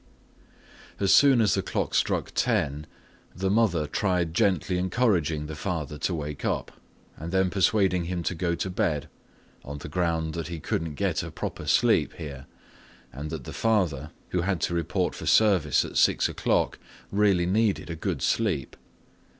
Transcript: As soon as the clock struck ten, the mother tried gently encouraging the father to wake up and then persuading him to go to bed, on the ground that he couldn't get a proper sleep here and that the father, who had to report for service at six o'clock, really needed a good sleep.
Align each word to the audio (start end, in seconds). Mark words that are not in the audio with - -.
As 0.99 1.13
soon 1.13 1.41
as 1.41 1.53
the 1.53 1.61
clock 1.61 1.93
struck 1.93 2.31
ten, 2.33 2.87
the 3.35 3.51
mother 3.51 3.85
tried 3.85 4.33
gently 4.33 4.79
encouraging 4.79 5.45
the 5.45 5.53
father 5.55 5.99
to 5.99 6.15
wake 6.15 6.43
up 6.43 6.71
and 7.17 7.31
then 7.31 7.51
persuading 7.51 8.05
him 8.05 8.23
to 8.23 8.33
go 8.33 8.55
to 8.55 8.71
bed, 8.71 9.09
on 9.63 9.77
the 9.77 9.87
ground 9.87 10.33
that 10.33 10.47
he 10.47 10.59
couldn't 10.59 10.95
get 10.95 11.21
a 11.21 11.29
proper 11.29 11.67
sleep 11.67 12.13
here 12.13 12.47
and 13.13 13.29
that 13.29 13.43
the 13.43 13.53
father, 13.53 14.09
who 14.29 14.41
had 14.41 14.59
to 14.61 14.73
report 14.73 15.13
for 15.13 15.27
service 15.27 15.85
at 15.85 15.97
six 15.97 16.27
o'clock, 16.27 16.79
really 17.11 17.45
needed 17.45 17.91
a 17.91 17.95
good 17.95 18.23
sleep. 18.23 18.75